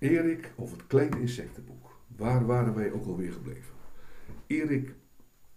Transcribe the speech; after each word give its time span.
Erik 0.00 0.52
of 0.56 0.70
het 0.70 0.86
kleine 0.86 1.20
insectenboek. 1.20 1.98
Waar 2.16 2.46
waren 2.46 2.74
wij 2.74 2.92
ook 2.92 3.06
alweer 3.06 3.32
gebleven? 3.32 3.74
Erik 4.46 4.94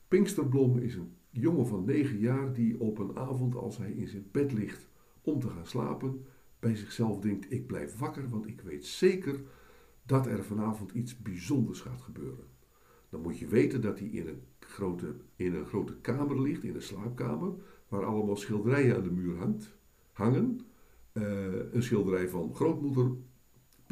Pinksterblom 0.07 0.77
is 0.77 0.95
een 0.95 1.13
jongen 1.29 1.67
van 1.67 1.85
9 1.85 2.17
jaar 2.17 2.53
die 2.53 2.79
op 2.79 2.97
een 2.99 3.17
avond 3.17 3.55
als 3.55 3.77
hij 3.77 3.91
in 3.91 4.07
zijn 4.07 4.27
bed 4.31 4.53
ligt 4.53 4.87
om 5.21 5.39
te 5.39 5.49
gaan 5.49 5.65
slapen, 5.65 6.25
bij 6.59 6.75
zichzelf 6.75 7.19
denkt: 7.19 7.51
Ik 7.51 7.67
blijf 7.67 7.97
wakker, 7.97 8.29
want 8.29 8.47
ik 8.47 8.61
weet 8.61 8.85
zeker 8.85 9.41
dat 10.05 10.27
er 10.27 10.43
vanavond 10.43 10.91
iets 10.91 11.17
bijzonders 11.17 11.81
gaat 11.81 12.01
gebeuren. 12.01 12.45
Dan 13.09 13.21
moet 13.21 13.39
je 13.39 13.47
weten 13.47 13.81
dat 13.81 13.99
hij 13.99 14.07
in 14.07 14.27
een 14.27 14.41
grote, 14.59 15.15
in 15.35 15.53
een 15.53 15.65
grote 15.65 15.95
kamer 15.95 16.41
ligt, 16.41 16.63
in 16.63 16.75
een 16.75 16.81
slaapkamer, 16.81 17.53
waar 17.87 18.05
allemaal 18.05 18.37
schilderijen 18.37 18.95
aan 18.95 19.03
de 19.03 19.11
muur 19.11 19.37
hangt, 19.37 19.77
hangen. 20.11 20.59
Uh, 21.13 21.73
een 21.73 21.83
schilderij 21.83 22.29
van 22.29 22.55
grootmoeder 22.55 23.11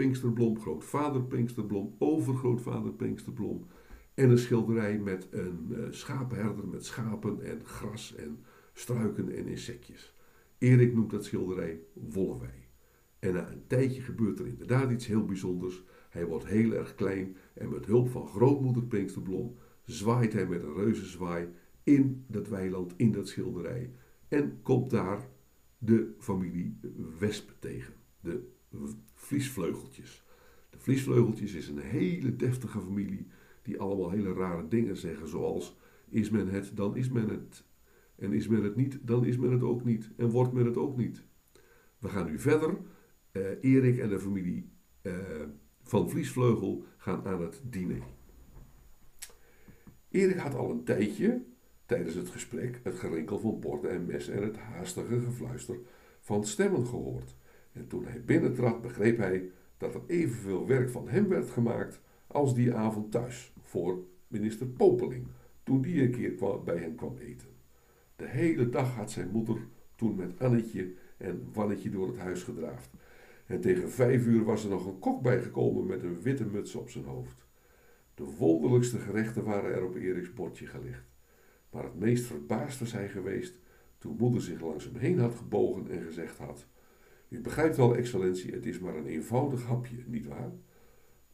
Pinksterblom, 0.01 0.59
grootvader 0.59 1.23
Pinksterblom, 1.23 1.95
overgrootvader 1.97 2.93
Pinksterblom. 2.93 3.65
En 4.13 4.29
een 4.29 4.37
schilderij 4.37 4.99
met 4.99 5.27
een 5.31 5.67
uh, 5.69 5.85
schapenherder 5.89 6.67
met 6.67 6.85
schapen 6.85 7.41
en 7.41 7.65
gras 7.65 8.15
en 8.15 8.39
struiken 8.73 9.29
en 9.29 9.47
insectjes. 9.47 10.15
Erik 10.57 10.93
noemt 10.93 11.11
dat 11.11 11.25
schilderij 11.25 11.79
Wollewij. 11.93 12.67
En 13.19 13.33
na 13.33 13.51
een 13.51 13.67
tijdje 13.67 14.01
gebeurt 14.01 14.39
er 14.39 14.47
inderdaad 14.47 14.91
iets 14.91 15.07
heel 15.07 15.25
bijzonders. 15.25 15.83
Hij 16.09 16.25
wordt 16.25 16.45
heel 16.45 16.71
erg 16.71 16.95
klein 16.95 17.37
en 17.53 17.69
met 17.69 17.85
hulp 17.85 18.09
van 18.09 18.27
grootmoeder 18.27 18.83
Pinksterblom 18.83 19.55
zwaait 19.83 20.33
hij 20.33 20.47
met 20.47 20.63
een 20.63 20.75
reuzenzwaai 20.75 21.47
in 21.83 22.25
dat 22.27 22.47
weiland, 22.47 22.93
in 22.97 23.11
dat 23.11 23.27
schilderij. 23.27 23.91
En 24.27 24.59
komt 24.61 24.89
daar 24.89 25.29
de 25.77 26.13
familie 26.17 26.79
Wesp 27.19 27.51
tegen. 27.59 27.93
De 28.19 28.59
vliesvleugeltjes. 29.13 30.23
De 30.69 30.79
vliesvleugeltjes 30.79 31.53
is 31.53 31.67
een 31.67 31.77
hele 31.77 32.35
deftige 32.35 32.79
familie 32.79 33.27
die 33.61 33.79
allemaal 33.79 34.09
hele 34.09 34.33
rare 34.33 34.67
dingen 34.67 34.97
zeggen, 34.97 35.27
zoals 35.27 35.77
is 36.09 36.29
men 36.29 36.47
het, 36.47 36.71
dan 36.75 36.95
is 36.95 37.09
men 37.09 37.29
het. 37.29 37.63
En 38.15 38.33
is 38.33 38.47
men 38.47 38.63
het 38.63 38.75
niet, 38.75 38.99
dan 39.01 39.25
is 39.25 39.37
men 39.37 39.51
het 39.51 39.61
ook 39.61 39.83
niet. 39.83 40.09
En 40.17 40.29
wordt 40.29 40.53
men 40.53 40.65
het 40.65 40.77
ook 40.77 40.97
niet. 40.97 41.23
We 41.99 42.09
gaan 42.09 42.25
nu 42.25 42.39
verder. 42.39 42.77
Uh, 43.31 43.43
Erik 43.61 43.97
en 43.97 44.09
de 44.09 44.19
familie 44.19 44.71
uh, 45.01 45.13
van 45.83 46.09
Vliesvleugel 46.09 46.83
gaan 46.97 47.25
aan 47.25 47.41
het 47.41 47.61
diner. 47.63 48.03
Erik 50.09 50.37
had 50.37 50.55
al 50.55 50.71
een 50.71 50.83
tijdje 50.83 51.43
tijdens 51.85 52.15
het 52.15 52.29
gesprek 52.29 52.79
het 52.83 52.99
gerinkel 52.99 53.39
van 53.39 53.59
borden 53.59 53.91
en 53.91 54.05
messen 54.05 54.33
en 54.33 54.43
het 54.43 54.57
haastige 54.57 55.19
gefluister 55.19 55.79
van 56.19 56.45
stemmen 56.45 56.87
gehoord. 56.87 57.35
En 57.71 57.87
toen 57.87 58.05
hij 58.05 58.23
binnentrad, 58.23 58.81
begreep 58.81 59.17
hij 59.17 59.49
dat 59.77 59.95
er 59.95 60.01
evenveel 60.07 60.67
werk 60.67 60.89
van 60.89 61.07
hem 61.07 61.27
werd 61.27 61.49
gemaakt 61.49 62.01
als 62.27 62.53
die 62.53 62.73
avond 62.73 63.11
thuis 63.11 63.53
voor 63.61 64.03
minister 64.27 64.67
Popeling, 64.67 65.27
toen 65.63 65.81
die 65.81 66.03
een 66.03 66.11
keer 66.11 66.63
bij 66.63 66.77
hem 66.77 66.95
kwam 66.95 67.17
eten. 67.17 67.49
De 68.15 68.27
hele 68.27 68.69
dag 68.69 68.95
had 68.95 69.11
zijn 69.11 69.29
moeder 69.31 69.57
toen 69.95 70.15
met 70.15 70.39
Annetje 70.39 70.93
en 71.17 71.49
Wannetje 71.53 71.89
door 71.89 72.07
het 72.07 72.17
huis 72.17 72.43
gedraafd. 72.43 72.89
En 73.45 73.61
tegen 73.61 73.89
vijf 73.89 74.25
uur 74.25 74.43
was 74.43 74.63
er 74.63 74.69
nog 74.69 74.85
een 74.85 74.99
kok 74.99 75.21
bijgekomen 75.21 75.85
met 75.85 76.03
een 76.03 76.21
witte 76.21 76.45
muts 76.45 76.75
op 76.75 76.89
zijn 76.89 77.05
hoofd. 77.05 77.45
De 78.15 78.23
wonderlijkste 78.23 78.97
gerechten 78.97 79.43
waren 79.43 79.73
er 79.73 79.85
op 79.85 79.95
Eriks 79.95 80.33
bordje 80.33 80.65
gelegd. 80.65 81.11
Maar 81.71 81.83
het 81.83 81.99
meest 81.99 82.25
verbaasd 82.25 82.79
was 82.79 82.91
hij 82.91 83.09
geweest 83.09 83.57
toen 83.97 84.15
moeder 84.19 84.41
zich 84.41 84.61
langs 84.61 84.85
hem 84.85 84.95
heen 84.95 85.19
had 85.19 85.35
gebogen 85.35 85.89
en 85.89 86.01
gezegd 86.01 86.37
had: 86.37 86.67
U 87.31 87.41
begrijpt 87.41 87.75
wel, 87.75 87.95
excellentie, 87.95 88.53
het 88.53 88.65
is 88.65 88.79
maar 88.79 88.95
een 88.95 89.05
eenvoudig 89.05 89.65
hapje, 89.65 90.03
nietwaar? 90.05 90.51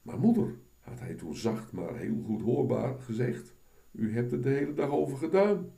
Maar 0.01 0.19
moeder, 0.19 0.55
had 0.79 0.99
hij 0.99 1.13
toen 1.13 1.35
zacht, 1.35 1.72
maar 1.72 1.95
heel 1.95 2.23
goed 2.25 2.41
hoorbaar 2.41 2.99
gezegd: 2.99 3.55
U 3.91 4.13
hebt 4.13 4.31
er 4.31 4.41
de 4.41 4.49
hele 4.49 4.73
dag 4.73 4.89
over 4.89 5.17
gedaan. 5.17 5.72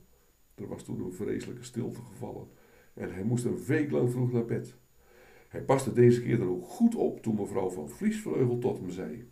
Er 0.56 0.68
was 0.68 0.84
toen 0.84 1.02
een 1.02 1.14
vreselijke 1.14 1.64
stilte 1.64 2.02
gevallen 2.02 2.48
en 2.94 3.14
hij 3.14 3.24
moest 3.24 3.46
een 3.46 3.66
week 3.66 3.92
lang 3.92 4.12
vroeg 4.12 4.32
naar 4.32 4.46
bed. 4.46 4.76
Hij 5.48 5.64
paste 5.64 5.94
deze 5.94 6.22
keer 6.22 6.38
dan 6.38 6.48
ook 6.48 6.66
goed 6.66 6.96
op 6.96 7.22
toen 7.22 7.36
mevrouw 7.36 7.70
van 7.70 7.90
Vliesvleugel 7.90 8.58
tot 8.58 8.78
hem 8.78 8.90
zei: 8.90 9.30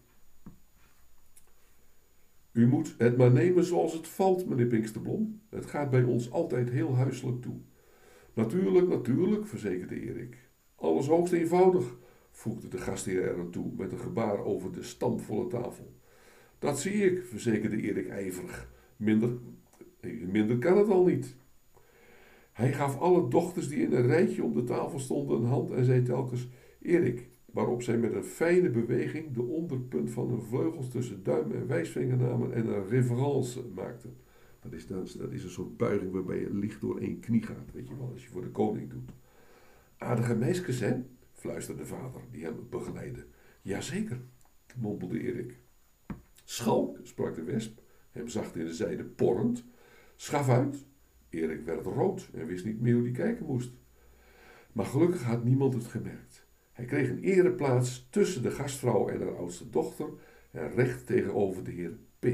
U 2.51 2.67
moet 2.67 2.95
het 2.97 3.17
maar 3.17 3.31
nemen 3.31 3.63
zoals 3.63 3.93
het 3.93 4.07
valt, 4.07 4.47
meneer 4.49 4.67
Pinksterblom. 4.67 5.41
Het 5.49 5.65
gaat 5.65 5.89
bij 5.89 6.03
ons 6.03 6.31
altijd 6.31 6.69
heel 6.69 6.95
huiselijk 6.95 7.41
toe. 7.41 7.57
Natuurlijk, 8.33 8.87
natuurlijk, 8.87 9.47
verzekerde 9.47 10.01
Erik. 10.01 10.46
Alles 10.79 11.07
hoogst 11.07 11.33
eenvoudig, 11.33 11.97
voegde 12.31 12.67
de 12.67 12.77
gastheer 12.77 13.23
er 13.23 13.39
aan 13.39 13.49
toe 13.49 13.71
met 13.77 13.91
een 13.91 13.99
gebaar 13.99 14.45
over 14.45 14.71
de 14.71 14.83
stampvolle 14.83 15.47
tafel. 15.47 15.93
Dat 16.59 16.79
zie 16.79 16.93
ik, 16.93 17.23
verzekerde 17.25 17.81
Erik 17.81 18.07
ijverig. 18.07 18.71
Minder, 18.97 19.37
minder 20.25 20.57
kan 20.57 20.77
het 20.77 20.89
al 20.89 21.05
niet. 21.05 21.35
Hij 22.53 22.73
gaf 22.73 22.99
alle 22.99 23.27
dochters 23.27 23.67
die 23.67 23.79
in 23.79 23.93
een 23.93 24.07
rijtje 24.07 24.43
om 24.43 24.53
de 24.53 24.63
tafel 24.63 24.99
stonden 24.99 25.37
een 25.37 25.47
hand 25.47 25.71
en 25.71 25.85
zei 25.85 26.01
telkens: 26.01 26.49
Erik, 26.81 27.29
waarop 27.45 27.81
zij 27.81 27.97
met 27.97 28.13
een 28.13 28.23
fijne 28.23 28.69
beweging 28.69 29.33
de 29.33 29.43
onderpunt 29.43 30.11
van 30.11 30.29
hun 30.29 30.41
vleugels 30.41 30.89
tussen 30.89 31.23
duim 31.23 31.51
en 31.51 31.67
wijsvinger 31.67 32.17
namen 32.17 32.53
en 32.53 32.67
een 32.67 32.87
reverence 32.87 33.63
maakten. 33.75 34.15
Dat 34.59 34.73
is, 34.73 34.87
dat 34.87 35.31
is 35.31 35.43
een 35.43 35.49
soort 35.49 35.77
buiging 35.77 36.11
waarbij 36.11 36.39
je 36.39 36.53
licht 36.53 36.81
door 36.81 36.99
één 36.99 37.19
knie 37.19 37.43
gaat, 37.43 37.71
weet 37.73 37.87
je 37.87 37.97
wel, 37.97 38.09
als 38.11 38.23
je 38.23 38.29
voor 38.29 38.41
de 38.41 38.51
koning 38.51 38.89
doet. 38.89 39.11
Aardige 39.97 40.35
meisjes, 40.35 40.79
hè? 40.79 41.03
fluisterde 41.33 41.85
vader, 41.85 42.21
die 42.31 42.43
hem 42.43 42.67
begeleidde. 42.69 43.25
Jazeker, 43.61 44.21
mompelde 44.75 45.19
Erik. 45.19 45.59
Schalk, 46.43 46.99
sprak 47.03 47.35
de 47.35 47.43
wesp, 47.43 47.81
hem 48.11 48.27
zacht 48.27 48.55
in 48.55 48.65
de 48.65 48.73
zijde 48.73 49.03
porrend. 49.03 49.65
Schaf 50.15 50.49
uit. 50.49 50.85
Erik 51.29 51.65
werd 51.65 51.85
rood 51.85 52.29
en 52.33 52.45
wist 52.45 52.65
niet 52.65 52.81
meer 52.81 52.93
hoe 52.93 53.03
hij 53.03 53.11
kijken 53.11 53.45
moest. 53.45 53.71
Maar 54.71 54.85
gelukkig 54.85 55.23
had 55.23 55.43
niemand 55.43 55.73
het 55.73 55.85
gemerkt. 55.85 56.45
Hij 56.71 56.85
kreeg 56.85 57.09
een 57.09 57.23
ereplaats 57.23 58.07
tussen 58.09 58.41
de 58.41 58.51
gastvrouw 58.51 59.07
en 59.07 59.21
haar 59.21 59.37
oudste 59.37 59.69
dochter 59.69 60.09
en 60.51 60.71
recht 60.71 61.05
tegenover 61.05 61.63
de 61.63 61.71
heer 61.71 61.97
P. 62.19 62.25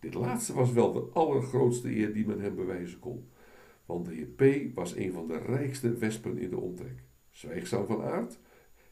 Dit 0.00 0.14
laatste 0.14 0.54
was 0.54 0.72
wel 0.72 0.92
de 0.92 1.00
allergrootste 1.12 1.96
eer 1.96 2.12
die 2.12 2.26
men 2.26 2.40
hem 2.40 2.54
bewijzen 2.54 2.98
kon, 2.98 3.28
want 3.86 4.06
de 4.06 4.14
heer 4.14 4.26
P. 4.26 4.74
was 4.74 4.96
een 4.96 5.12
van 5.12 5.26
de 5.26 5.38
rijkste 5.38 5.94
wespen 5.94 6.38
in 6.38 6.50
de 6.50 6.58
omtrek, 6.58 7.02
zwijgzaam 7.30 7.86
van 7.86 8.02
aard 8.02 8.38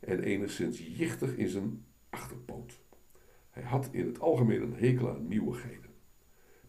en 0.00 0.22
enigszins 0.22 0.96
jichtig 0.96 1.36
in 1.36 1.48
zijn 1.48 1.84
achterpoot. 2.10 2.80
Hij 3.50 3.62
had 3.62 3.88
in 3.92 4.06
het 4.06 4.20
algemeen 4.20 4.62
een 4.62 4.74
hekel 4.74 5.10
aan 5.10 5.28
nieuwigheden. 5.28 5.90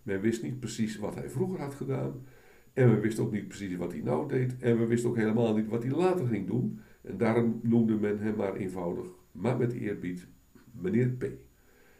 Men 0.04 0.22
wist 0.22 0.44
niet 0.44 0.60
precies 0.60 0.98
wat 0.98 1.16
hij 1.16 1.30
vroeger 1.30 1.60
had 1.60 1.74
gedaan. 1.74 2.26
En 2.74 2.90
we 2.90 3.00
wisten 3.00 3.24
ook 3.24 3.32
niet 3.32 3.48
precies 3.48 3.76
wat 3.76 3.92
hij 3.92 4.02
nou 4.02 4.28
deed. 4.28 4.58
En 4.60 4.80
we 4.80 4.86
wisten 4.86 5.10
ook 5.10 5.16
helemaal 5.16 5.56
niet 5.56 5.68
wat 5.68 5.84
hij 5.84 5.92
later 5.92 6.28
ging 6.28 6.48
doen. 6.48 6.80
En 7.02 7.18
daarom 7.18 7.60
noemde 7.64 7.96
men 7.96 8.20
hem 8.20 8.36
maar 8.36 8.56
eenvoudig, 8.56 9.08
maar 9.32 9.58
met 9.58 9.74
eerbied, 9.74 10.28
meneer 10.72 11.10
P. 11.10 11.26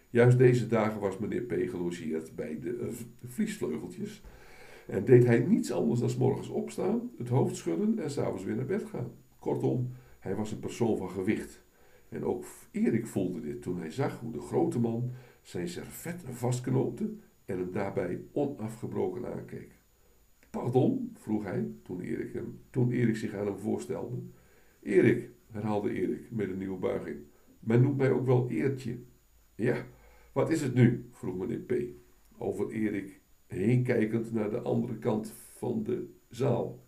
Juist 0.10 0.38
deze 0.38 0.68
dagen 0.68 1.00
was 1.00 1.18
meneer 1.18 1.42
P. 1.42 1.70
gelogeerd 1.70 2.36
bij 2.36 2.60
de, 2.60 2.78
uh, 2.80 2.88
vliesvleugeltjes. 3.24 4.24
En 4.88 5.06
deed 5.06 5.26
hij 5.26 5.40
niets 5.40 5.72
anders 5.72 6.00
dan 6.00 6.10
s 6.10 6.18
morgens 6.18 6.50
opstaan, 6.50 7.12
het 7.18 7.30
hoofd 7.30 7.56
schudden 7.56 8.00
en 8.00 8.12
s'avonds 8.12 8.44
weer 8.44 8.56
naar 8.56 8.66
bed 8.66 8.86
gaan. 8.86 9.12
Kortom, 9.40 9.90
hij 10.20 10.36
was 10.36 10.52
een 10.52 10.60
persoon 10.60 10.98
van 10.98 11.10
gewicht. 11.10 11.64
En 12.10 12.24
ook 12.24 12.46
Erik 12.72 13.08
voelde 13.08 13.42
dit 13.42 13.62
toen 13.62 13.80
hij 13.80 13.92
zag 13.92 14.20
hoe 14.20 14.32
de 14.32 14.42
grote 14.42 14.80
man 14.80 15.12
zijn 15.42 15.68
servet 15.68 16.24
vastknoopte 16.30 17.14
en 17.46 17.58
hem 17.58 17.72
daarbij 17.72 18.22
onafgebroken 18.32 19.34
aankeek. 19.34 19.72
Pardon? 20.50 21.12
vroeg 21.14 21.44
hij 21.44 21.72
toen 21.84 22.02
Erik, 22.02 22.34
hem, 22.34 22.60
toen 22.70 22.92
Erik 22.92 23.16
zich 23.16 23.34
aan 23.34 23.46
hem 23.46 23.58
voorstelde. 23.58 24.18
Erik, 24.82 25.30
herhaalde 25.52 25.94
Erik 25.94 26.32
met 26.32 26.50
een 26.50 26.58
nieuwe 26.58 26.80
buiging. 26.80 27.18
Men 27.60 27.82
noemt 27.82 27.98
mij 27.98 28.12
ook 28.12 28.26
wel 28.26 28.50
Eertje. 28.50 28.98
Ja, 29.56 29.86
wat 30.32 30.50
is 30.50 30.62
het 30.62 30.74
nu? 30.74 31.10
vroeg 31.12 31.38
meneer 31.38 31.60
P. 31.60 31.74
Over 32.38 32.70
Erik 32.70 33.15
heen 33.48 33.84
kijkend 33.84 34.34
naar 34.34 34.50
de 34.50 34.62
andere 34.62 34.98
kant 34.98 35.34
van 35.58 35.84
de 35.84 36.14
zaal. 36.30 36.84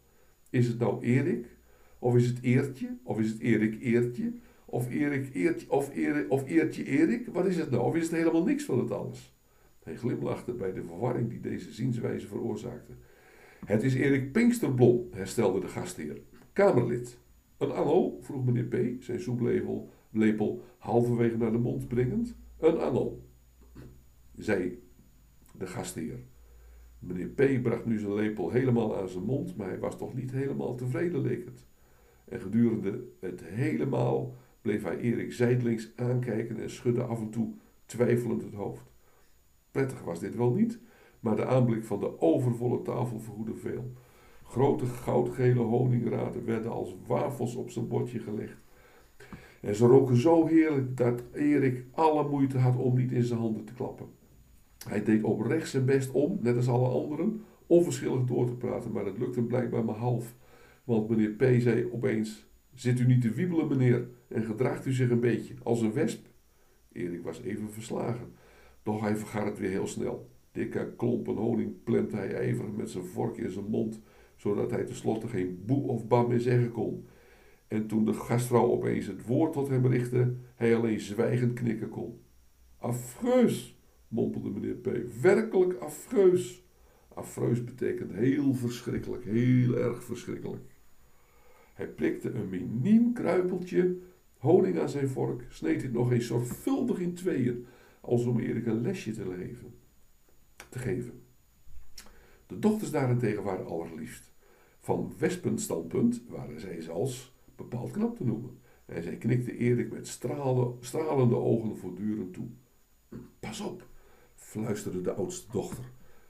Is 0.49 0.67
het 0.67 0.79
nou 0.79 1.03
Erik? 1.03 1.57
Of 1.99 2.15
is 2.15 2.27
het 2.27 2.41
Eertje? 2.41 2.97
Of 3.03 3.19
is 3.19 3.29
het 3.29 3.39
Erik 3.39 3.81
Eertje? 3.81 4.33
Of 4.65 4.89
Erik 4.89 5.33
Eertje? 5.33 5.69
Of, 5.69 5.95
Erik, 5.95 6.31
of 6.31 6.47
Eertje 6.47 6.83
Erik? 6.83 7.27
Wat 7.27 7.45
is 7.45 7.57
het 7.57 7.69
nou? 7.69 7.83
Of 7.83 7.95
is 7.95 8.03
het 8.03 8.11
helemaal 8.11 8.43
niks 8.43 8.63
van 8.63 8.79
het 8.79 8.91
alles? 8.91 9.35
Hij 9.83 9.95
glimlachte 9.95 10.53
bij 10.53 10.73
de 10.73 10.83
verwarring 10.83 11.29
die 11.29 11.39
deze 11.39 11.71
zienswijze 11.71 12.27
veroorzaakte. 12.27 12.93
Het 13.65 13.83
is 13.83 13.93
Erik 13.93 14.31
Pinksterblom, 14.31 15.07
herstelde 15.11 15.59
de 15.59 15.67
gastheer. 15.67 16.21
Kamerlid. 16.53 17.17
Een 17.57 17.71
anno? 17.71 18.17
vroeg 18.21 18.45
meneer 18.45 18.63
P., 18.97 19.03
zijn 19.03 19.19
soeplepel 19.19 19.89
lepel 20.11 20.63
halverwege 20.77 21.37
naar 21.37 21.51
de 21.51 21.57
mond 21.57 21.87
brengend. 21.87 22.35
Een 22.59 22.77
anno, 22.77 23.21
zei 24.37 24.83
de 25.57 25.67
gastheer. 25.67 26.19
Meneer 26.99 27.27
P. 27.27 27.61
bracht 27.63 27.85
nu 27.85 27.99
zijn 27.99 28.13
lepel 28.13 28.49
helemaal 28.49 28.97
aan 28.97 29.09
zijn 29.09 29.23
mond, 29.23 29.57
maar 29.57 29.67
hij 29.67 29.79
was 29.79 29.97
toch 29.97 30.13
niet 30.13 30.31
helemaal 30.31 30.75
tevreden, 30.75 31.21
leek 31.21 31.45
het. 31.45 31.65
En 32.25 32.39
gedurende 32.39 33.03
het 33.19 33.43
helemaal 33.43 34.35
bleef 34.61 34.83
hij 34.83 34.97
Erik 34.97 35.33
zijdelings 35.33 35.91
aankijken 35.95 36.59
en 36.59 36.69
schudde 36.69 37.03
af 37.03 37.19
en 37.19 37.29
toe 37.29 37.53
twijfelend 37.85 38.43
het 38.43 38.53
hoofd. 38.53 38.83
Prettig 39.71 40.03
was 40.03 40.19
dit 40.19 40.35
wel 40.35 40.51
niet, 40.51 40.79
maar 41.19 41.35
de 41.35 41.45
aanblik 41.45 41.83
van 41.83 41.99
de 41.99 42.21
overvolle 42.21 42.81
tafel 42.81 43.19
vergoedde 43.19 43.55
veel. 43.55 43.91
Grote 44.43 44.85
goudgele 44.85 45.59
honingraden 45.59 46.45
werden 46.45 46.71
als 46.71 46.95
wafels 47.07 47.55
op 47.55 47.69
zijn 47.69 47.87
bordje 47.87 48.19
gelegd. 48.19 48.57
En 49.61 49.75
ze 49.75 49.85
roken 49.85 50.15
zo 50.15 50.45
heerlijk 50.45 50.97
dat 50.97 51.23
Erik 51.33 51.85
alle 51.91 52.29
moeite 52.29 52.57
had 52.57 52.75
om 52.75 52.95
niet 52.95 53.11
in 53.11 53.23
zijn 53.23 53.39
handen 53.39 53.65
te 53.65 53.73
klappen. 53.73 54.07
Hij 54.87 55.03
deed 55.03 55.23
oprecht 55.23 55.69
zijn 55.69 55.85
best 55.85 56.11
om, 56.11 56.37
net 56.41 56.55
als 56.55 56.67
alle 56.67 56.87
anderen, 56.87 57.41
onverschillig 57.67 58.23
door 58.23 58.47
te 58.47 58.55
praten, 58.55 58.91
maar 58.91 59.05
het 59.05 59.17
lukte 59.17 59.43
blijkbaar 59.43 59.85
maar 59.85 59.95
half. 59.95 60.35
Want 60.83 61.09
meneer 61.09 61.29
P. 61.29 61.61
zei 61.61 61.91
opeens: 61.91 62.45
Zit 62.73 62.99
u 62.99 63.05
niet 63.05 63.21
te 63.21 63.31
wiebelen, 63.31 63.67
meneer, 63.67 64.07
en 64.27 64.43
gedraagt 64.43 64.85
u 64.85 64.93
zich 64.93 65.09
een 65.09 65.19
beetje 65.19 65.53
als 65.63 65.81
een 65.81 65.93
wesp? 65.93 66.27
Erik 66.91 67.23
was 67.23 67.41
even 67.41 67.71
verslagen, 67.71 68.33
doch 68.83 69.01
hij 69.01 69.15
vergat 69.15 69.45
het 69.45 69.59
weer 69.59 69.69
heel 69.69 69.87
snel. 69.87 70.29
Dikke 70.51 70.93
klompen 70.97 71.35
honing 71.35 71.83
plemte 71.83 72.15
hij 72.15 72.33
ijverig 72.33 72.71
met 72.75 72.89
zijn 72.89 73.03
vork 73.03 73.37
in 73.37 73.51
zijn 73.51 73.69
mond, 73.69 74.01
zodat 74.35 74.71
hij 74.71 74.83
tenslotte 74.83 75.27
geen 75.27 75.63
boe 75.65 75.87
of 75.87 76.07
bam 76.07 76.27
meer 76.27 76.39
zeggen 76.39 76.71
kon. 76.71 77.07
En 77.67 77.87
toen 77.87 78.05
de 78.05 78.13
gastvrouw 78.13 78.71
opeens 78.71 79.05
het 79.05 79.25
woord 79.25 79.53
tot 79.53 79.67
hem 79.67 79.87
richtte, 79.87 80.35
hij 80.55 80.75
alleen 80.75 80.99
zwijgend 80.99 81.53
knikken 81.53 81.89
kon. 81.89 82.19
Afreus, 82.77 83.76
mompelde 84.07 84.49
meneer 84.49 84.75
P. 84.75 84.89
Werkelijk 85.21 85.79
afreus. 85.79 86.65
Afreus 87.07 87.63
betekent 87.63 88.11
heel 88.11 88.53
verschrikkelijk, 88.53 89.23
heel 89.23 89.77
erg 89.77 90.03
verschrikkelijk. 90.03 90.75
Hij 91.73 91.87
prikte 91.87 92.31
een 92.31 92.49
miniem 92.49 93.13
kruipeltje 93.13 93.97
honing 94.37 94.79
aan 94.79 94.89
zijn 94.89 95.07
vork, 95.07 95.45
sneed 95.49 95.81
dit 95.81 95.93
nog 95.93 96.11
eens 96.11 96.27
zorgvuldig 96.27 96.99
in 96.99 97.13
tweeën, 97.13 97.65
als 98.01 98.25
om 98.25 98.39
Erik 98.39 98.65
een 98.65 98.81
lesje 98.81 99.11
te, 99.11 100.79
geven. 100.79 101.21
De 102.47 102.59
dochters 102.59 102.91
daarentegen 102.91 103.43
waren 103.43 103.65
allerliefst. 103.65 104.31
Van 104.79 105.13
wespenstandpunt 105.17 106.23
waren 106.27 106.59
zij 106.59 106.81
zelfs 106.81 107.35
bepaald 107.55 107.91
knap 107.91 108.17
te 108.17 108.25
noemen. 108.25 108.57
En 108.85 109.03
zij 109.03 109.15
knikte 109.17 109.57
Erik 109.57 109.91
met 109.91 110.07
stralende 110.79 111.35
ogen 111.35 111.77
voortdurend 111.77 112.33
toe. 112.33 112.47
Pas 113.39 113.61
op, 113.61 113.86
fluisterde 114.57 115.01
de 115.01 115.13
oudste 115.13 115.51
dochter, 115.51 115.83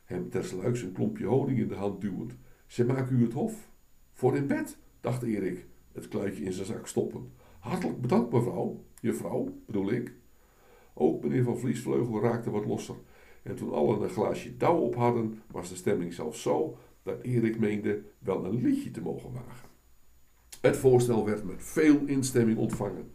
hem 0.05 0.29
tersluiks 0.29 0.81
een 0.81 0.91
klompje 0.91 1.25
honing 1.25 1.59
in 1.59 1.67
de 1.67 1.75
hand 1.75 2.01
duwend. 2.01 2.35
Ze 2.65 2.85
maken 2.85 3.19
u 3.19 3.23
het 3.23 3.33
hof. 3.33 3.69
Voor 4.13 4.35
in 4.35 4.47
bed, 4.47 4.77
dacht 5.01 5.23
Erik, 5.23 5.65
het 5.91 6.07
kluitje 6.07 6.43
in 6.43 6.53
zijn 6.53 6.65
zak 6.65 6.87
stoppend. 6.87 7.29
Hartelijk 7.59 8.01
bedankt, 8.01 8.33
mevrouw. 8.33 8.83
Juffrouw, 9.01 9.57
bedoel 9.65 9.91
ik. 9.91 10.13
Ook 10.93 11.23
meneer 11.23 11.43
van 11.43 11.57
Vliesvleugel 11.57 12.21
raakte 12.21 12.49
wat 12.49 12.65
losser. 12.65 12.95
En 13.43 13.55
toen 13.55 13.73
allen 13.73 14.01
een 14.01 14.09
glaasje 14.09 14.57
dauw 14.57 14.77
op 14.77 14.95
hadden, 14.95 15.41
was 15.51 15.69
de 15.69 15.75
stemming 15.75 16.13
zelfs 16.13 16.41
zo 16.41 16.77
dat 17.03 17.21
Erik 17.21 17.59
meende 17.59 18.03
wel 18.19 18.45
een 18.45 18.61
liedje 18.61 18.91
te 18.91 19.01
mogen 19.01 19.31
wagen. 19.31 19.69
Het 20.61 20.77
voorstel 20.77 21.25
werd 21.25 21.43
met 21.43 21.63
veel 21.63 22.05
instemming 22.05 22.57
ontvangen. 22.57 23.11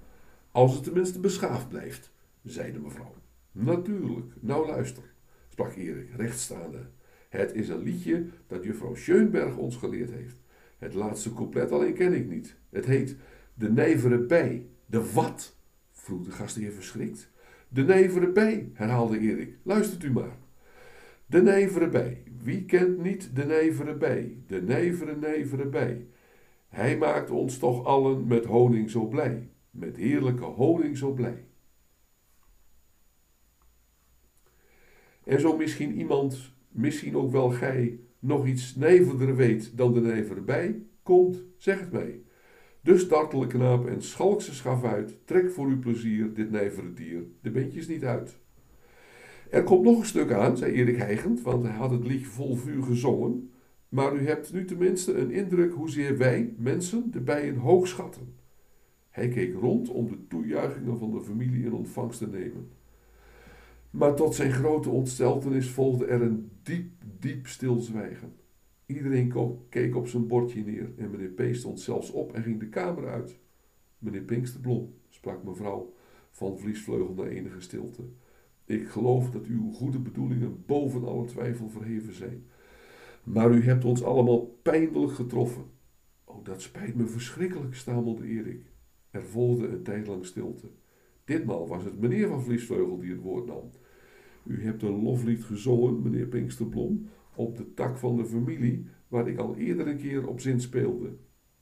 Als 0.51 0.75
het 0.75 0.85
tenminste 0.85 1.21
beschaafd 1.21 1.69
blijft, 1.69 2.13
zei 2.43 2.73
de 2.73 2.79
mevrouw. 2.79 3.15
Natuurlijk, 3.53 4.33
nou 4.41 4.67
luister, 4.67 5.03
sprak 5.49 5.75
Erik 5.75 6.09
rechtstaande. 6.17 6.87
Het 7.29 7.55
is 7.55 7.69
een 7.69 7.83
liedje 7.83 8.27
dat 8.47 8.65
juffrouw 8.65 8.95
Schönberg 8.95 9.57
ons 9.57 9.77
geleerd 9.77 10.11
heeft. 10.11 10.37
Het 10.79 10.95
laatste 10.95 11.35
couplet 11.35 11.73
alleen 11.73 11.95
ken 11.95 12.13
ik 12.13 12.29
niet. 12.29 12.57
Het 12.71 12.85
heet 12.85 13.17
De 13.55 13.71
nijvere 13.71 14.19
bij. 14.19 14.67
De 14.87 15.13
wat? 15.13 15.57
vroeg 15.91 16.25
de 16.25 16.31
gastheer 16.31 16.73
verschrikt. 16.73 17.31
De 17.69 17.83
nijvere 17.83 18.33
bij, 18.33 18.71
herhaalde 18.73 19.19
Erik. 19.19 19.57
Luistert 19.63 20.03
u 20.03 20.13
maar. 20.13 20.37
De 21.27 21.43
nijvere 21.43 21.89
bij. 21.89 22.23
Wie 22.43 22.65
kent 22.65 23.03
niet 23.03 23.37
de 23.37 23.45
nijvere 23.45 23.95
bij? 23.97 24.43
De 24.47 24.63
nijvere, 24.63 25.17
nijvere 25.17 25.67
bij. 25.67 26.07
Hij 26.69 26.97
maakt 26.97 27.31
ons 27.31 27.59
toch 27.59 27.85
allen 27.85 28.27
met 28.27 28.45
honing 28.45 28.91
zo 28.91 29.07
blij. 29.07 29.49
Met 29.71 29.97
heerlijke 29.97 30.45
honing 30.45 30.97
zo 30.97 31.13
blij. 31.13 31.45
En 35.25 35.41
zo 35.41 35.57
misschien 35.57 35.99
iemand, 35.99 36.55
misschien 36.69 37.17
ook 37.17 37.33
wel 37.33 37.51
gij, 37.51 37.99
nog 38.19 38.47
iets 38.47 38.75
nijverder 38.75 39.37
weet 39.37 39.77
dan 39.77 39.93
de 39.93 40.01
nijver 40.01 40.45
bij, 40.45 40.83
komt, 41.03 41.45
zeg 41.57 41.81
het 41.81 41.93
mij. 41.93 42.21
Dus 42.81 43.09
dartele 43.09 43.47
knaap 43.47 43.87
en 43.87 44.03
schalkse 44.03 44.55
schaf 44.55 44.85
uit, 44.85 45.19
trek 45.25 45.51
voor 45.51 45.67
uw 45.67 45.79
plezier 45.79 46.35
dit 46.35 46.51
nijvere 46.51 46.93
dier 46.93 47.25
de 47.41 47.51
beentjes 47.51 47.89
niet 47.89 48.05
uit. 48.05 48.41
Er 49.51 49.63
komt 49.63 49.85
nog 49.85 49.99
een 49.99 50.07
stuk 50.07 50.33
aan, 50.33 50.57
zei 50.57 50.73
Erik 50.73 50.97
hijgend, 50.97 51.43
want 51.43 51.65
hij 51.65 51.77
had 51.77 51.91
het 51.91 52.07
liedje 52.07 52.27
vol 52.27 52.57
vuur 52.57 52.83
gezongen. 52.83 53.51
Maar 53.89 54.15
u 54.15 54.27
hebt 54.27 54.53
nu 54.53 54.65
tenminste 54.65 55.15
een 55.15 55.31
indruk 55.31 55.73
hoezeer 55.73 56.19
wij, 56.19 56.55
mensen, 56.59 57.11
de 57.11 57.21
bijen 57.21 57.57
hoog 57.57 57.89
schatten. 57.89 58.35
Hij 59.11 59.29
keek 59.29 59.55
rond 59.55 59.89
om 59.89 60.09
de 60.09 60.27
toejuichingen 60.29 60.99
van 60.99 61.11
de 61.11 61.21
familie 61.21 61.65
in 61.65 61.73
ontvangst 61.73 62.19
te 62.19 62.29
nemen. 62.29 62.69
Maar 63.93 64.15
tot 64.15 64.35
zijn 64.35 64.53
grote 64.53 64.91
ontsteltenis 64.91 65.71
volgde 65.71 66.07
er 66.07 66.23
een 66.23 66.51
diep, 66.63 66.93
diep 67.19 67.47
stilzwijgen. 67.47 68.33
Iedereen 68.87 69.33
keek 69.69 69.97
op 69.97 70.07
zijn 70.09 70.27
bordje 70.27 70.65
neer 70.65 70.93
en 70.97 71.11
meneer 71.11 71.29
P. 71.29 71.55
stond 71.55 71.81
zelfs 71.81 72.11
op 72.11 72.33
en 72.33 72.43
ging 72.43 72.61
de 72.61 72.69
kamer 72.69 73.09
uit. 73.09 73.39
Meneer 73.99 74.23
Pinksterblom, 74.23 74.95
sprak 75.09 75.45
mevrouw 75.45 75.95
van 76.31 76.59
Vliesvleugel 76.59 77.15
na 77.15 77.25
enige 77.25 77.61
stilte. 77.61 78.03
Ik 78.65 78.89
geloof 78.89 79.31
dat 79.31 79.47
uw 79.47 79.71
goede 79.71 79.99
bedoelingen 79.99 80.63
boven 80.67 81.05
alle 81.05 81.25
twijfel 81.27 81.69
verheven 81.69 82.15
zijn. 82.15 82.47
Maar 83.25 83.51
u 83.51 83.63
hebt 83.65 83.85
ons 83.85 84.03
allemaal 84.03 84.59
pijnlijk 84.63 85.13
getroffen. 85.13 85.65
Oh, 86.25 86.45
dat 86.45 86.63
spijt 86.63 86.95
me 86.95 87.07
verschrikkelijk, 87.07 87.75
stamelde 87.75 88.27
Erik. 88.27 88.73
Er 89.11 89.25
volgde 89.25 89.69
een 89.69 89.83
tijd 89.83 90.07
lang 90.07 90.27
stilte. 90.27 90.71
Ditmaal 91.25 91.69
was 91.69 91.85
het 91.85 92.01
meneer 92.01 92.29
van 92.29 92.43
Vliesvleugel 92.43 92.99
die 92.99 93.11
het 93.11 93.21
woord 93.21 93.47
nam. 93.47 93.71
U 94.45 94.65
hebt 94.65 94.83
een 94.83 95.03
loflied 95.03 95.45
gezongen, 95.45 96.03
meneer 96.03 96.27
Pinksterblom, 96.27 97.09
op 97.35 97.57
de 97.57 97.75
tak 97.75 97.97
van 97.97 98.17
de 98.17 98.27
familie 98.27 98.87
waar 99.09 99.29
ik 99.29 99.39
al 99.39 99.57
eerder 99.57 99.89
een 99.89 99.99
keer 99.99 100.27
op 100.27 100.41
zin 100.41 100.61
speelde. 100.61 101.17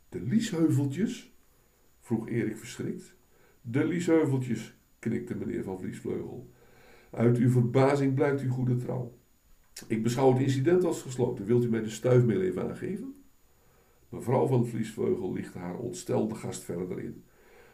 De 0.09 0.21
liesheuveltjes? 0.21 1.35
vroeg 2.01 2.29
Erik 2.29 2.57
verschrikt. 2.57 3.17
De 3.61 3.87
liesheuveltjes, 3.87 4.79
knikte 4.99 5.35
meneer 5.35 5.63
van 5.63 5.79
Vliesvleugel. 5.79 6.51
Uit 7.11 7.37
uw 7.37 7.51
verbazing 7.51 8.15
blijkt 8.15 8.41
uw 8.41 8.51
goede 8.51 8.77
trouw. 8.77 9.19
Ik 9.87 10.03
beschouw 10.03 10.33
het 10.33 10.43
incident 10.43 10.85
als 10.85 11.03
gesloten. 11.03 11.45
Wilt 11.45 11.65
u 11.65 11.69
mij 11.69 11.83
de 11.83 11.91
stuifmeel 11.91 12.41
even 12.41 12.69
aangeven? 12.69 13.15
Mevrouw 14.09 14.47
van 14.47 14.67
Vliesvleugel 14.67 15.33
lichtte 15.33 15.59
haar 15.59 15.79
ontstelde 15.79 16.35
gast 16.35 16.63
verder 16.63 17.01
in. 17.01 17.25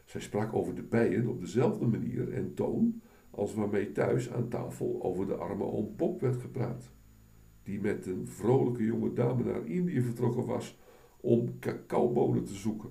Zij 0.04 0.20
sprak 0.20 0.54
over 0.54 0.74
de 0.74 0.82
bijen 0.82 1.26
op 1.26 1.40
dezelfde 1.40 1.86
manier 1.86 2.32
en 2.32 2.54
toon 2.54 3.00
als 3.30 3.54
waarmee 3.54 3.92
thuis 3.92 4.32
aan 4.32 4.48
tafel 4.48 4.98
over 5.02 5.26
de 5.26 5.34
arme 5.34 5.64
oom 5.64 5.96
Bob 5.96 6.20
werd 6.20 6.36
gepraat, 6.36 6.90
die 7.62 7.80
met 7.80 8.06
een 8.06 8.28
vrolijke 8.28 8.84
jonge 8.84 9.12
dame 9.12 9.44
naar 9.44 9.66
Indië 9.66 10.00
vertrokken 10.00 10.46
was 10.46 10.78
om 11.20 11.58
cacaobonen 11.58 12.44
te 12.44 12.54
zoeken. 12.54 12.90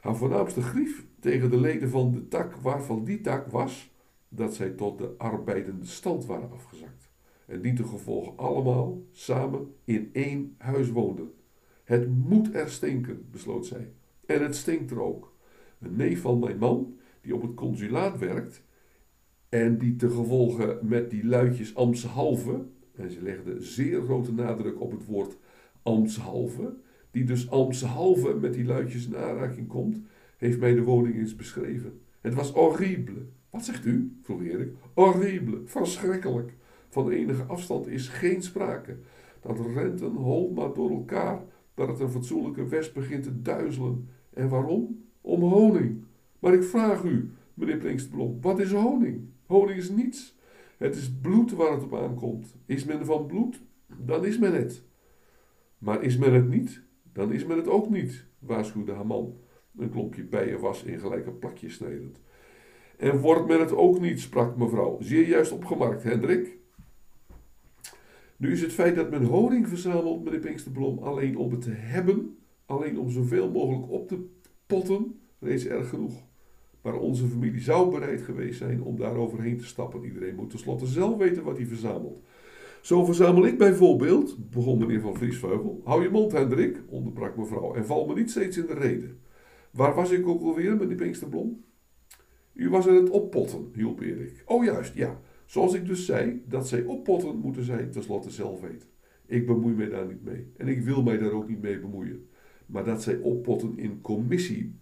Haar 0.00 0.16
voornaamste 0.16 0.62
grief 0.62 1.06
tegen 1.20 1.50
de 1.50 1.60
leden 1.60 1.88
van 1.88 2.12
de 2.12 2.28
tak 2.28 2.54
waarvan 2.54 3.04
die 3.04 3.20
tak 3.20 3.46
was 3.46 3.94
dat 4.28 4.54
zij 4.54 4.70
tot 4.70 4.98
de 4.98 5.14
arbeidende 5.18 5.86
stand 5.86 6.26
waren 6.26 6.50
afgezakt 6.52 7.12
en 7.46 7.60
die 7.60 7.72
te 7.72 7.84
gevolg 7.84 8.36
allemaal 8.36 9.02
samen 9.10 9.74
in 9.84 10.10
één 10.12 10.54
huis 10.58 10.90
woonden. 10.90 11.32
Het 11.84 12.08
moet 12.08 12.54
er 12.54 12.70
stinken, 12.70 13.26
besloot 13.30 13.66
zij. 13.66 13.92
En 14.26 14.42
het 14.42 14.56
stinkt 14.56 14.90
er 14.90 15.02
ook. 15.02 15.32
Een 15.78 15.96
neef 15.96 16.20
van 16.20 16.38
mijn 16.38 16.58
man, 16.58 16.96
die 17.20 17.34
op 17.34 17.42
het 17.42 17.54
consulaat 17.54 18.18
werkt, 18.18 18.62
en 19.52 19.78
die 19.78 19.96
te 19.96 20.10
gevolge 20.10 20.78
met 20.82 21.10
die 21.10 21.26
luidjes 21.26 21.74
Amshalve, 21.74 22.64
en 22.94 23.10
ze 23.10 23.22
legde 23.22 23.62
zeer 23.62 24.02
grote 24.02 24.32
nadruk 24.32 24.80
op 24.80 24.90
het 24.90 25.04
woord 25.04 25.36
Amshalve, 25.82 26.74
die 27.10 27.24
dus 27.24 27.50
Amshalve 27.50 28.34
met 28.34 28.54
die 28.54 28.64
luidjes 28.64 29.06
in 29.06 29.16
aanraking 29.16 29.68
komt, 29.68 30.00
heeft 30.36 30.58
mij 30.60 30.74
de 30.74 30.82
woning 30.82 31.14
eens 31.14 31.36
beschreven. 31.36 32.00
Het 32.20 32.34
was 32.34 32.50
horrible. 32.50 33.26
Wat 33.50 33.64
zegt 33.64 33.86
u? 33.86 34.16
vroeg 34.22 34.42
Erik. 34.42 34.72
Horrible, 34.94 35.60
verschrikkelijk. 35.64 36.54
Van 36.88 37.10
enige 37.10 37.42
afstand 37.42 37.88
is 37.88 38.08
geen 38.08 38.42
sprake. 38.42 38.96
Dat 39.40 39.60
rent 39.74 40.00
een 40.00 40.16
hol 40.16 40.50
maar 40.50 40.74
door 40.74 40.90
elkaar, 40.90 41.42
dat 41.74 41.88
het 41.88 42.00
een 42.00 42.10
fatsoenlijke 42.10 42.66
wesp 42.66 42.94
begint 42.94 43.22
te 43.22 43.42
duizelen. 43.42 44.08
En 44.34 44.48
waarom? 44.48 45.04
Om 45.20 45.40
honing. 45.40 46.04
Maar 46.38 46.54
ik 46.54 46.62
vraag 46.62 47.02
u, 47.02 47.30
meneer 47.54 47.76
Pinksterblom, 47.76 48.38
wat 48.40 48.60
is 48.60 48.72
honing? 48.72 49.30
Honing 49.46 49.78
is 49.78 49.90
niets. 49.90 50.36
Het 50.76 50.96
is 50.96 51.10
bloed 51.20 51.52
waar 51.52 51.72
het 51.72 51.82
op 51.82 51.94
aankomt. 51.94 52.54
Is 52.66 52.84
men 52.84 53.04
van 53.04 53.26
bloed, 53.26 53.62
dan 53.86 54.24
is 54.24 54.38
men 54.38 54.54
het. 54.54 54.82
Maar 55.78 56.02
is 56.02 56.16
men 56.16 56.32
het 56.32 56.48
niet, 56.48 56.82
dan 57.12 57.32
is 57.32 57.44
men 57.44 57.56
het 57.56 57.68
ook 57.68 57.90
niet, 57.90 58.26
waarschuwde 58.38 58.92
haar 58.92 59.06
man. 59.06 59.36
een 59.78 59.90
klompje 59.90 60.24
bijen 60.24 60.60
was 60.60 60.82
in 60.82 61.00
gelijke 61.00 61.30
plakjes 61.30 61.74
snijdend. 61.74 62.20
En 62.96 63.18
wordt 63.18 63.46
men 63.46 63.60
het 63.60 63.72
ook 63.72 64.00
niet, 64.00 64.20
sprak 64.20 64.56
mevrouw, 64.56 64.96
zeer 65.00 65.28
juist 65.28 65.52
opgemarkt, 65.52 66.02
Hendrik. 66.02 66.58
Nu 68.36 68.52
is 68.52 68.60
het 68.60 68.72
feit 68.72 68.96
dat 68.96 69.10
men 69.10 69.24
honing 69.24 69.68
verzamelt, 69.68 70.24
meneer 70.24 70.40
Pinksterblom, 70.40 70.98
alleen 70.98 71.36
om 71.36 71.50
het 71.50 71.60
te 71.60 71.70
hebben, 71.70 72.38
alleen 72.66 72.98
om 72.98 73.10
zoveel 73.10 73.50
mogelijk 73.50 73.90
op 73.90 74.08
te 74.08 74.26
potten, 74.66 75.20
reeds 75.38 75.66
erg 75.66 75.88
genoeg. 75.88 76.22
Maar 76.82 76.98
onze 76.98 77.26
familie 77.26 77.60
zou 77.60 77.90
bereid 77.90 78.22
geweest 78.22 78.58
zijn 78.58 78.82
om 78.82 78.96
daar 78.96 79.16
overheen 79.16 79.56
te 79.56 79.66
stappen. 79.66 80.04
Iedereen 80.04 80.34
moet 80.34 80.50
tenslotte 80.50 80.86
zelf 80.86 81.16
weten 81.16 81.42
wat 81.42 81.56
hij 81.56 81.66
verzamelt. 81.66 82.22
Zo 82.80 83.04
verzamel 83.04 83.46
ik 83.46 83.58
bijvoorbeeld, 83.58 84.50
begon 84.50 84.78
meneer 84.78 85.00
van 85.00 85.16
Vriesveugel. 85.16 85.80
Hou 85.84 86.02
je 86.02 86.08
mond, 86.08 86.32
Hendrik, 86.32 86.82
onderbrak 86.88 87.36
mevrouw, 87.36 87.74
en 87.74 87.86
val 87.86 88.06
me 88.06 88.14
niet 88.14 88.30
steeds 88.30 88.56
in 88.56 88.66
de 88.66 88.74
reden. 88.74 89.20
Waar 89.70 89.94
was 89.94 90.10
ik 90.10 90.26
ook 90.26 90.42
alweer, 90.42 90.76
meneer 90.76 90.96
Pinksterblom? 90.96 91.64
U 92.52 92.68
was 92.68 92.88
aan 92.88 92.94
het 92.94 93.10
oppotten, 93.10 93.70
hielp 93.74 94.00
Erik. 94.00 94.42
Oh 94.46 94.64
juist, 94.64 94.94
ja. 94.94 95.20
Zoals 95.44 95.74
ik 95.74 95.86
dus 95.86 96.06
zei, 96.06 96.42
dat 96.48 96.68
zij 96.68 96.84
oppotten 96.84 97.36
moeten 97.36 97.64
zij 97.64 97.86
tenslotte 97.86 98.30
zelf 98.30 98.60
weten. 98.60 98.88
Ik 99.26 99.46
bemoei 99.46 99.74
mij 99.74 99.88
daar 99.88 100.06
niet 100.06 100.24
mee. 100.24 100.52
En 100.56 100.68
ik 100.68 100.80
wil 100.80 101.02
mij 101.02 101.18
daar 101.18 101.32
ook 101.32 101.48
niet 101.48 101.62
mee 101.62 101.80
bemoeien. 101.80 102.28
Maar 102.66 102.84
dat 102.84 103.02
zij 103.02 103.18
oppotten 103.18 103.78
in 103.78 104.00
commissie, 104.00 104.78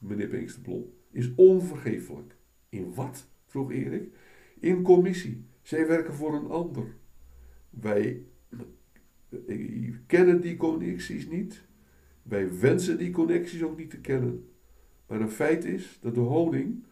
meneer 0.00 0.28
Pinksterblom, 0.28 0.84
is 1.10 1.34
onvergeeflijk. 1.34 2.36
In 2.68 2.94
wat? 2.94 3.28
vroeg 3.46 3.72
Erik. 3.72 4.12
In 4.60 4.82
commissie. 4.82 5.44
Zij 5.62 5.86
werken 5.86 6.14
voor 6.14 6.34
een 6.34 6.50
ander. 6.50 6.96
Wij 7.70 8.22
kennen 10.06 10.40
die 10.40 10.56
connecties 10.56 11.28
niet. 11.28 11.62
Wij 12.22 12.58
wensen 12.58 12.98
die 12.98 13.10
connecties 13.10 13.62
ook 13.62 13.76
niet 13.76 13.90
te 13.90 14.00
kennen. 14.00 14.48
Maar 15.06 15.20
een 15.20 15.30
feit 15.30 15.64
is 15.64 15.98
dat 16.00 16.14
de 16.14 16.20
honing, 16.20 16.84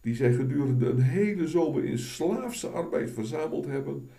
die 0.00 0.14
zij 0.14 0.32
gedurende 0.32 0.86
een 0.86 1.00
hele 1.00 1.48
zomer 1.48 1.84
in 1.84 1.98
slaafse 1.98 2.68
arbeid 2.68 3.10
verzameld 3.10 3.66
hebben, 3.66 4.10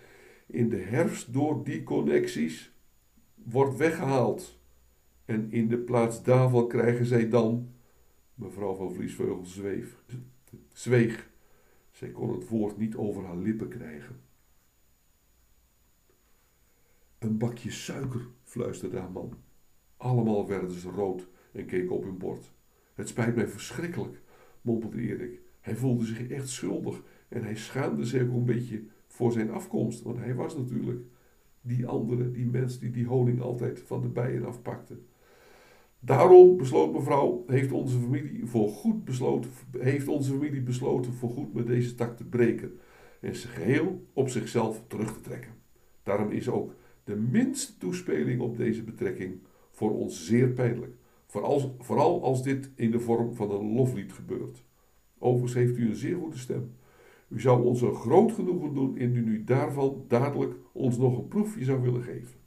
in 0.46 0.68
de 0.68 0.76
herfst 0.76 1.32
door 1.32 1.64
die 1.64 1.82
connecties 1.82 2.72
wordt 3.34 3.76
weggehaald. 3.76 4.58
En 5.24 5.46
in 5.50 5.68
de 5.68 5.78
plaats 5.78 6.22
daarvan 6.22 6.68
krijgen 6.68 7.06
zij 7.06 7.28
dan, 7.28 7.68
mevrouw 8.36 8.74
van 8.74 8.94
Vliesveugel 8.94 9.44
zweef, 9.44 9.98
zweeg. 10.72 11.30
Zij 11.90 12.10
kon 12.10 12.32
het 12.32 12.48
woord 12.48 12.76
niet 12.76 12.96
over 12.96 13.24
haar 13.24 13.36
lippen 13.36 13.68
krijgen. 13.68 14.20
Een 17.18 17.38
bakje 17.38 17.70
suiker, 17.70 18.28
fluisterde 18.42 18.98
haar 18.98 19.10
man. 19.10 19.34
Allemaal 19.96 20.48
werden 20.48 20.70
ze 20.70 20.90
rood 20.90 21.28
en 21.52 21.66
keken 21.66 21.94
op 21.94 22.04
hun 22.04 22.18
bord. 22.18 22.52
Het 22.94 23.08
spijt 23.08 23.34
mij 23.34 23.48
verschrikkelijk, 23.48 24.20
mompelde 24.60 25.00
Erik. 25.00 25.40
Hij 25.60 25.76
voelde 25.76 26.04
zich 26.04 26.28
echt 26.28 26.48
schuldig 26.48 27.02
en 27.28 27.42
hij 27.44 27.56
schaamde 27.56 28.04
zich 28.04 28.22
ook 28.22 28.34
een 28.34 28.44
beetje 28.44 28.84
voor 29.06 29.32
zijn 29.32 29.50
afkomst, 29.50 30.02
want 30.02 30.18
hij 30.18 30.34
was 30.34 30.56
natuurlijk 30.56 31.06
die 31.60 31.86
andere, 31.86 32.30
die 32.30 32.46
mens 32.46 32.78
die 32.78 32.90
die 32.90 33.06
honing 33.06 33.40
altijd 33.40 33.80
van 33.80 34.00
de 34.00 34.08
bijen 34.08 34.44
afpakte. 34.44 34.98
Daarom 36.06 36.56
besloot 36.56 36.92
mevrouw, 36.92 37.44
heeft 37.46 37.72
onze 37.72 37.98
familie 37.98 38.46
voor 38.46 38.68
goed 38.68 39.04
besloten, 39.04 39.50
heeft 39.78 40.08
onze 40.08 40.30
familie 40.32 40.62
besloten 40.62 41.12
voor 41.12 41.30
goed 41.30 41.54
met 41.54 41.66
deze 41.66 41.94
tak 41.94 42.16
te 42.16 42.24
breken 42.24 42.78
en 43.20 43.36
zich 43.36 43.54
geheel 43.54 44.06
op 44.12 44.28
zichzelf 44.28 44.82
terug 44.86 45.12
te 45.12 45.20
trekken. 45.20 45.50
Daarom 46.02 46.30
is 46.30 46.48
ook 46.48 46.74
de 47.04 47.16
minste 47.16 47.78
toespeling 47.78 48.40
op 48.40 48.56
deze 48.56 48.82
betrekking 48.82 49.38
voor 49.70 49.98
ons 49.98 50.26
zeer 50.26 50.48
pijnlijk. 50.48 50.94
Vooral, 51.26 51.76
vooral 51.78 52.22
als 52.22 52.42
dit 52.42 52.70
in 52.74 52.90
de 52.90 53.00
vorm 53.00 53.34
van 53.34 53.50
een 53.50 53.72
loflied 53.72 54.12
gebeurt. 54.12 54.64
Overigens 55.18 55.54
heeft 55.54 55.76
u 55.76 55.88
een 55.88 55.96
zeer 55.96 56.16
goede 56.16 56.38
stem. 56.38 56.72
U 57.28 57.40
zou 57.40 57.64
ons 57.64 57.80
een 57.80 57.94
groot 57.94 58.32
genoegen 58.32 58.74
doen 58.74 58.96
indien 58.96 59.28
u 59.28 59.44
daarvan 59.44 60.04
dadelijk 60.08 60.54
ons 60.72 60.98
nog 60.98 61.18
een 61.18 61.28
proefje 61.28 61.64
zou 61.64 61.82
willen 61.82 62.02
geven. 62.02 62.45